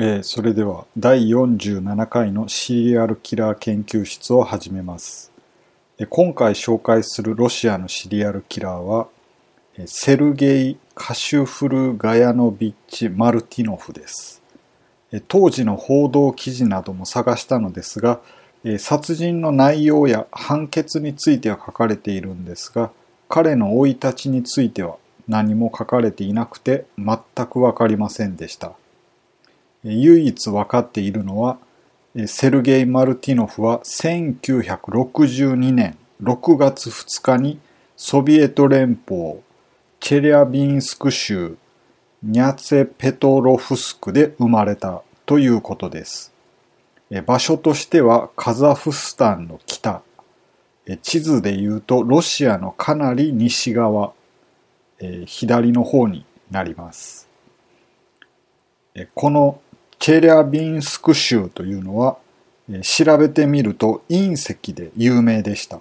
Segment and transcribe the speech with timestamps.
[0.00, 5.32] えーそれでは第47回のシリアルキラー研究室を始めます。
[5.98, 9.08] えー今回紹介するロシアのシリアルキラーは、
[9.76, 14.40] えーセルゲイ・カシュフル・ガヤノビッチ・マルティノフです。
[15.10, 18.20] えー当時の報道記事なども探したのですが、
[18.62, 22.92] えー殺人の内容や判決については書かれているんですが、
[23.28, 24.94] 彼の生い立ちについては
[25.26, 27.18] 何も書かれていなくて全
[27.48, 28.74] くわかりませんでした。
[29.84, 31.58] 唯一分かっているのは、
[32.26, 37.60] セルゲイ・マルティノフは1962年6月2日に
[37.96, 39.40] ソビエト連邦
[40.00, 41.56] チェリャビンスク州
[42.22, 46.32] ニャツェペトロフスクで生まれたということです。
[47.26, 50.02] 場所としてはカザフスタンの北、
[51.02, 54.12] 地図で言うとロシアのかなり西側、
[55.26, 57.28] 左の方になります。
[59.14, 59.60] この
[59.98, 62.18] チェリャビンスク州というのは、
[62.82, 65.80] 調べてみると隕石で有名でした。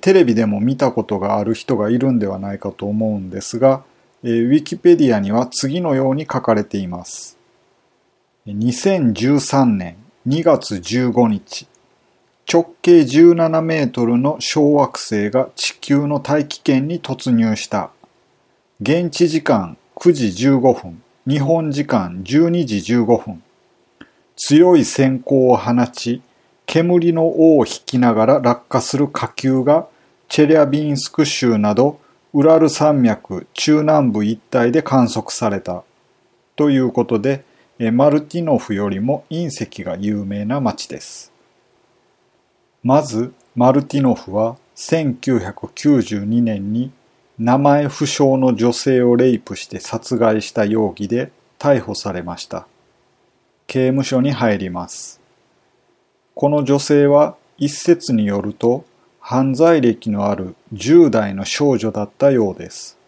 [0.00, 3.84] テレビでも見たことがある人がいるんではないかと思うんですが、
[4.22, 7.38] ウィキペディアには次のように書かれています。
[8.46, 11.68] 2013年2月15日、
[12.52, 17.90] 直径17メートルの小惑星が地球の大気圏に突入した。
[18.80, 23.42] 現地時間9時15分、日本時間12時15分。
[24.34, 26.22] 強い閃光を放ち、
[26.64, 29.88] 煙の尾を引きながら落下する火球が
[30.30, 32.00] チェリャビンスク州など
[32.32, 35.84] ウラル山脈中南部一帯で観測された。
[36.56, 37.44] ということで、
[37.92, 41.30] マルティノフよりも隕石が有名な町です。
[42.82, 46.90] まず、マルティノフは1992年に
[47.38, 52.66] 名前不詳の女性をレイプして殺害した容疑で逮捕されました。
[53.68, 55.20] 刑務所に入ります。
[56.34, 58.84] この女性は一説によると
[59.20, 62.98] 犯罪歴のある10代の少女だったようです。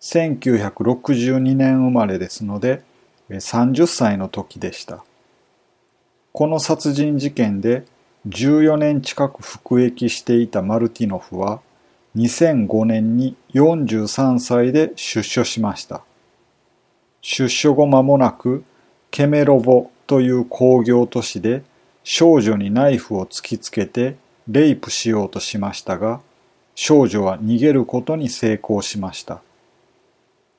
[0.00, 2.82] 1962年生まれですので
[3.28, 5.04] 30歳の時でした。
[6.32, 7.84] この殺人事件で
[8.26, 11.60] 14年近く服役していたマルティノフは
[12.16, 16.02] 2005年に43歳で出所しました。
[17.22, 18.64] 出所後間もなく
[19.10, 21.62] ケメロボという工業都市で
[22.02, 24.16] 少女にナイフを突きつけて
[24.46, 26.20] レイプしようとしましたが
[26.74, 29.42] 少女は逃げることに成功しました。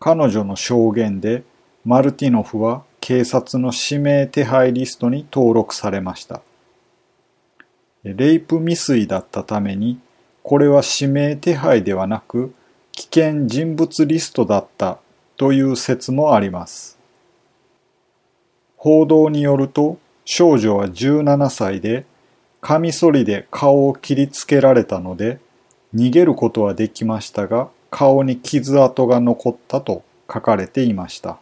[0.00, 1.44] 彼女の証言で
[1.84, 6.40] マルティノフは警察の指名手配リストに登録されました。
[8.02, 9.98] レイプ未遂だったために
[10.44, 12.54] これは指名手配ではなく
[12.92, 14.98] 危険人物リストだった
[15.38, 16.98] という説もあります。
[18.76, 22.04] 報道によると少女は17歳で
[22.60, 25.38] カミソリで顔を切りつけられたので
[25.94, 31.38] 逃げることはできましたが顔に傷跡が残ったと書かれていました。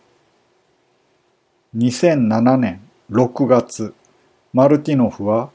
[1.77, 2.81] 2007年
[3.11, 3.95] 6月、
[4.53, 5.51] マルティノフは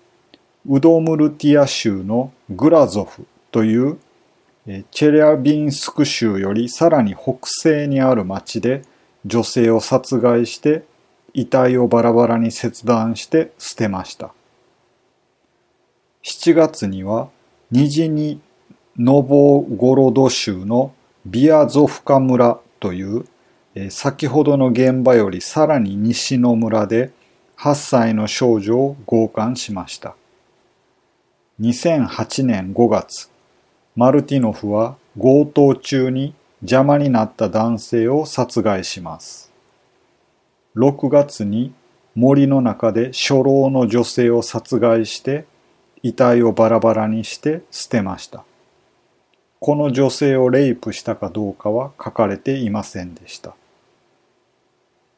[0.67, 3.97] ウドムルティア州のグラゾフという
[4.91, 8.81] チェリャビンスク州よりさらに北西にある町で
[9.25, 10.83] 女性を殺害して
[11.33, 14.33] 遺体をバラバラに切断して捨てました。
[16.23, 17.29] 7月には
[17.71, 18.41] ニジニ・
[18.97, 20.93] ノボゴロド州の
[21.25, 23.25] ビアゾフカ村という
[23.89, 27.11] 先ほどの現場よりさらに西の村で
[27.57, 30.15] 8歳の少女を強姦しました。
[31.61, 33.29] 2008年5月、
[33.97, 39.51] マルティノフは強盗中に邪魔になった男性を殺害します。
[40.75, 41.73] 6月に
[42.13, 45.47] 森の中で初老の女性を殺害して
[46.03, 48.45] 遺体をバラバラにして捨てました。
[49.59, 53.55] この女性をレイプしたかどうかは書かれていませんでした。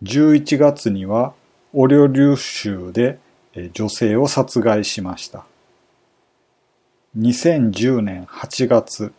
[0.04, 1.34] 11月には
[1.74, 3.20] オリョリュ州で
[3.74, 5.44] 女性を殺害しました。
[7.18, 9.12] 2010年8月、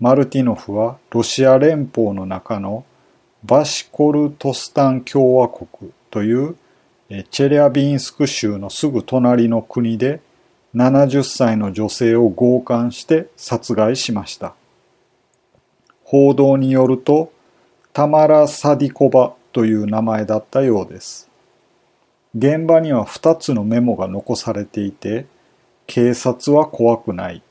[0.00, 2.84] マルティノフはロシア連邦の中の
[3.44, 6.56] バシコルトスタン共和国という
[7.30, 10.20] チェリャビンスク州のすぐ隣の国で
[10.74, 14.54] 70歳の女性を強姦して殺害しました。
[16.02, 17.32] 報道によると、
[17.92, 21.30] タマラ・サディコバという名前だったようです。
[22.36, 25.26] 現場には2つのメモが残されていて、
[25.92, 27.42] 警察は怖くない。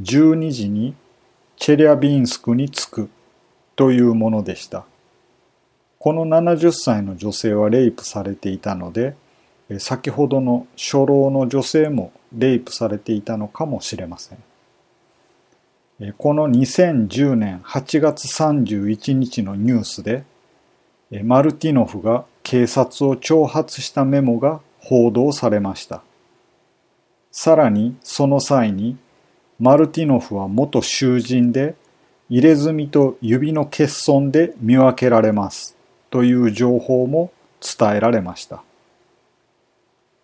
[0.00, 0.96] 12時に
[1.56, 3.10] チェリャビンスクに着く
[3.76, 4.86] というものでした。
[6.00, 9.14] この70歳の女性はレイプされていたので、
[9.78, 14.42] 先ほどの初老の女性もレイプされていたのかもしれません。
[16.18, 20.24] この2010年8月31日のニュースで、
[21.22, 26.02] マルティノフが警察を挑発したメモが報道されました。
[27.30, 28.96] さらにその際に、
[29.58, 31.74] マルティノフは元囚人で、
[32.28, 35.76] 入れ墨と指の欠損で見分けられます
[36.10, 38.62] という情報も伝えられました。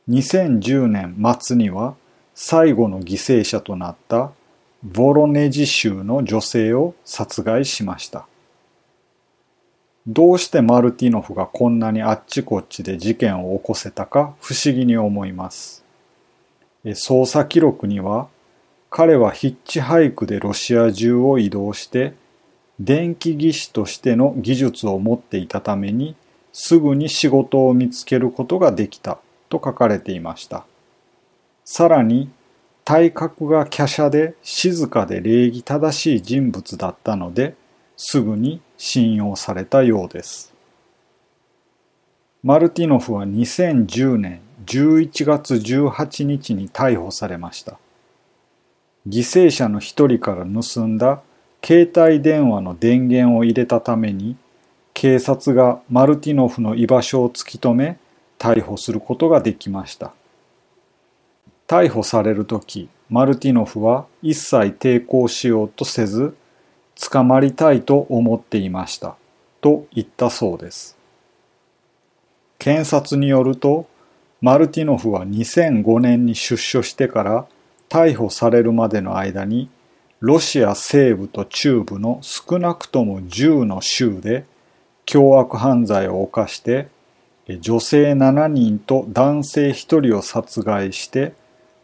[0.08, 1.96] 2010年末には
[2.32, 4.30] 最後の犠牲者となった
[4.84, 8.28] ボロネジ州の女性を殺害しました。
[10.06, 15.85] どうしてマルティノフがこんなにあっちこっちで事件を起こせたか不思議に思います。
[16.90, 18.28] 捜査記録には
[18.90, 22.14] 彼はヒッチハイクでロシア中を移動して
[22.78, 26.14] 電気技師としての技術を持っていたために
[26.52, 29.18] すぐに仕事を見つけることができた
[29.48, 30.66] と書かれていました。
[31.64, 32.30] さらに
[32.84, 37.56] 体格が華奢で静かで礼儀正しい人物だったので
[37.96, 40.54] すぐに信用されたようです。
[42.42, 47.78] マルティノフは2010年11月18日に逮捕されました。
[49.08, 51.22] 犠牲者の一人から盗んだ
[51.64, 54.36] 携帯電話の電源を入れたために
[54.94, 57.98] 警察がマルティノフの居場所を突き止め
[58.38, 60.12] 逮捕することができました。
[61.66, 66.36] 逮捕される時マルティノフは一切抵抗しようとせず
[67.10, 69.16] 捕まりたいと思っていました
[69.60, 70.96] と言ったそうです
[72.58, 73.86] 検察によると
[74.40, 77.46] マルティノフは2005年に出所してから
[77.88, 79.70] 逮捕されるまでの間に
[80.20, 84.44] ロシア西部と中部の少なくとも10の州で
[85.04, 86.88] 凶悪犯罪を犯して
[87.60, 91.32] 女性7人と男性1人を殺害して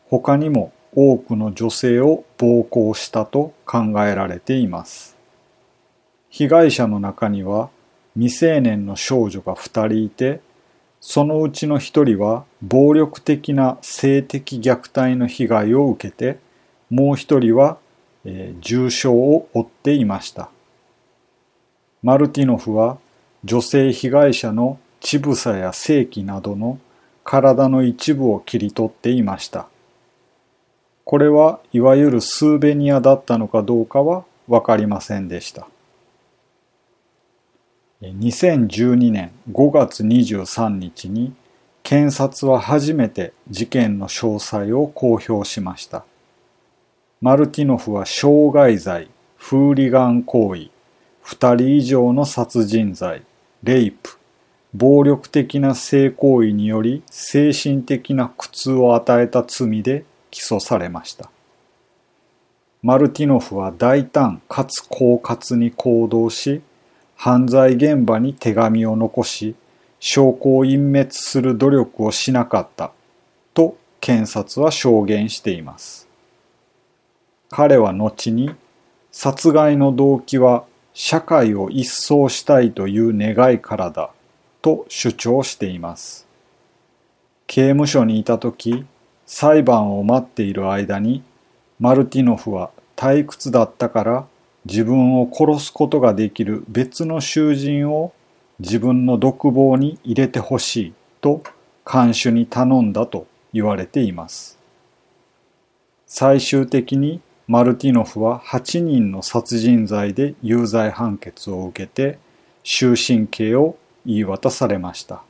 [0.08, 5.16] 他にも多くの女性を暴行したと考えられています。
[6.28, 7.70] 被害者の中には
[8.14, 10.40] 未成年の少女が2人いて、
[11.04, 16.38] そのうちの1人は暴力的な性的虐待の被害を受けて、
[16.90, 17.76] もう1人は、
[18.24, 20.48] えー、重傷を負っていました。
[22.04, 22.98] マルティノフは
[23.42, 26.78] 女性被害者の乳房や性器などの
[27.24, 29.66] 体の一部を切り取っていました。
[31.04, 35.66] これはいわゆるスーベニアだったのかどうかはわかりませんでした。
[38.10, 41.32] 2012年5月23日に
[41.84, 46.04] 検察は初めて事件の詳細を公表しました。
[47.20, 50.70] マルティノフは傷害罪、フーリガン行為、
[51.24, 53.22] 2人以上の殺人罪、
[53.62, 54.18] レイプ、
[54.74, 61.30] 暴力的な性行為により精神的な苦痛を与えた罪で起訴されました。
[62.82, 66.62] マルティノフは大胆かつ狡猾に行動し、
[67.24, 69.54] 犯罪現場に手紙を残し、
[70.00, 72.90] 証拠を隠滅する努力をしなかった
[73.54, 76.08] と検察は証言しています。
[77.48, 78.50] 彼は後に
[79.12, 80.64] 殺害の動機は
[80.94, 84.10] 社会を一掃したいという願いからだ
[84.60, 86.26] と主張しています。
[87.46, 88.84] 刑務所にいた時、
[89.26, 91.22] 裁判を待っている間に
[91.78, 94.26] マルティノフは退屈だったから
[94.64, 98.12] 自分を殺すことができる別の囚人を
[98.60, 101.42] 自分の独房に入れてほしいと
[101.84, 104.58] 看守に頼んだと言われています。
[106.06, 112.18] 最終的にマルティノフは8人の殺人罪で有罪判決を受けて
[112.64, 113.76] 終身刑を
[114.06, 115.22] 言い渡されました。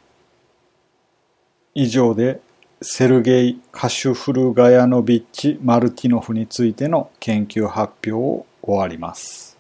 [1.75, 2.41] 以上で
[2.83, 9.52] セルゲイ・カシュフルガヤノビッチ・マルティノフについての研究発表を終わります。